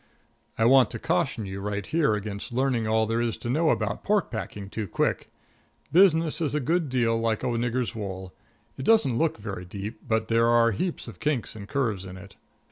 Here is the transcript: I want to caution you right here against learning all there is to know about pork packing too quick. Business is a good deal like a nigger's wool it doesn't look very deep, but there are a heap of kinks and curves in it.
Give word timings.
I 0.57 0.65
want 0.65 0.89
to 0.89 0.97
caution 0.97 1.45
you 1.45 1.59
right 1.59 1.85
here 1.85 2.15
against 2.15 2.51
learning 2.51 2.87
all 2.87 3.05
there 3.05 3.21
is 3.21 3.37
to 3.37 3.51
know 3.51 3.69
about 3.69 4.03
pork 4.03 4.31
packing 4.31 4.67
too 4.67 4.87
quick. 4.87 5.29
Business 5.91 6.41
is 6.41 6.55
a 6.55 6.59
good 6.59 6.89
deal 6.89 7.15
like 7.19 7.43
a 7.43 7.45
nigger's 7.45 7.93
wool 7.93 8.33
it 8.79 8.83
doesn't 8.83 9.19
look 9.19 9.37
very 9.37 9.63
deep, 9.63 9.99
but 10.07 10.27
there 10.27 10.47
are 10.47 10.69
a 10.69 10.73
heap 10.75 11.05
of 11.07 11.19
kinks 11.19 11.55
and 11.55 11.67
curves 11.69 12.03
in 12.03 12.17
it. 12.17 12.35